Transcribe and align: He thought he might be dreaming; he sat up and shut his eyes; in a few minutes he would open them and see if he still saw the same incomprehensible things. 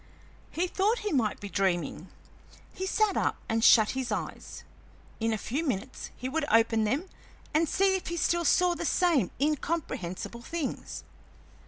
He 0.49 0.65
thought 0.65 0.97
he 1.05 1.11
might 1.11 1.39
be 1.39 1.47
dreaming; 1.47 2.09
he 2.73 2.87
sat 2.87 3.15
up 3.15 3.37
and 3.47 3.63
shut 3.63 3.91
his 3.91 4.11
eyes; 4.11 4.63
in 5.19 5.31
a 5.31 5.37
few 5.37 5.63
minutes 5.63 6.09
he 6.17 6.27
would 6.27 6.43
open 6.49 6.85
them 6.85 7.07
and 7.53 7.69
see 7.69 7.95
if 7.95 8.07
he 8.07 8.17
still 8.17 8.43
saw 8.43 8.73
the 8.73 8.83
same 8.83 9.29
incomprehensible 9.39 10.41
things. 10.41 11.03